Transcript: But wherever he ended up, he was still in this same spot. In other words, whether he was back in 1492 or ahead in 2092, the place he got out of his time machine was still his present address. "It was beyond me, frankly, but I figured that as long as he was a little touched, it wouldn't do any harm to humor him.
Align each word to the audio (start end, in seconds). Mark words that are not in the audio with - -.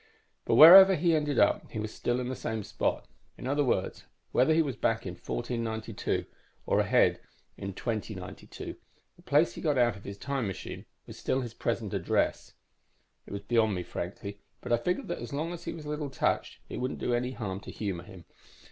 But 0.45 0.55
wherever 0.55 0.95
he 0.95 1.15
ended 1.15 1.37
up, 1.37 1.69
he 1.69 1.77
was 1.77 1.93
still 1.93 2.19
in 2.19 2.27
this 2.27 2.39
same 2.39 2.63
spot. 2.63 3.07
In 3.37 3.45
other 3.45 3.63
words, 3.63 4.05
whether 4.31 4.51
he 4.51 4.63
was 4.63 4.75
back 4.75 5.05
in 5.05 5.13
1492 5.13 6.25
or 6.65 6.79
ahead 6.79 7.19
in 7.55 7.73
2092, 7.73 8.77
the 9.15 9.21
place 9.21 9.53
he 9.53 9.61
got 9.61 9.77
out 9.77 9.95
of 9.95 10.03
his 10.03 10.17
time 10.17 10.47
machine 10.47 10.87
was 11.05 11.19
still 11.19 11.41
his 11.41 11.53
present 11.53 11.93
address. 11.93 12.55
"It 13.27 13.31
was 13.31 13.43
beyond 13.43 13.75
me, 13.75 13.83
frankly, 13.83 14.41
but 14.59 14.71
I 14.73 14.77
figured 14.77 15.07
that 15.07 15.19
as 15.19 15.33
long 15.33 15.53
as 15.53 15.65
he 15.65 15.71
was 15.73 15.85
a 15.85 15.89
little 15.89 16.09
touched, 16.09 16.57
it 16.67 16.77
wouldn't 16.77 16.99
do 16.99 17.13
any 17.13 17.33
harm 17.33 17.59
to 17.59 17.71
humor 17.71 18.03
him. 18.03 18.25